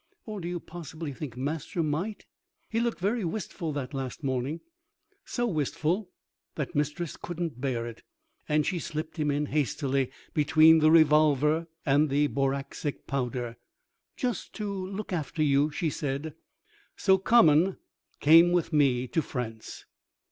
"Or 0.25 0.41
do 0.41 0.47
you 0.47 0.59
possibly 0.59 1.13
think 1.13 1.37
Master 1.37 1.83
might" 1.83 2.25
He 2.71 2.79
looked 2.79 2.99
very 2.99 3.23
wistful 3.23 3.71
that 3.73 3.93
last 3.93 4.23
morning, 4.23 4.61
so 5.25 5.45
wistful 5.45 6.09
that 6.55 6.73
Mistress 6.73 7.15
couldn't 7.15 7.61
bear 7.61 7.85
it, 7.85 8.01
and 8.49 8.65
she 8.65 8.79
slipped 8.79 9.17
him 9.17 9.29
in 9.29 9.45
hastily 9.45 10.09
between 10.33 10.79
the 10.79 10.89
revolver 10.89 11.67
and 11.85 12.09
the 12.09 12.25
boracic 12.29 13.05
powder, 13.05 13.57
"Just 14.17 14.53
to 14.53 14.73
look 14.73 15.13
after 15.13 15.43
you," 15.43 15.69
she 15.69 15.91
said. 15.91 16.33
So 16.95 17.19
Common 17.19 17.77
came 18.19 18.51
with 18.51 18.73
me 18.73 19.05
to 19.09 19.21
France. 19.21 19.85